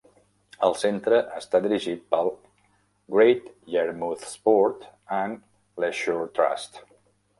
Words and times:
El 0.67 0.71
centre 0.83 1.17
està 1.39 1.61
dirigit 1.65 2.01
pel 2.15 2.31
"Great 3.17 3.53
Yarmouth 3.75 4.27
Sport 4.33 4.89
and 5.23 5.49
leisure 5.87 6.25
Trust". 6.41 6.83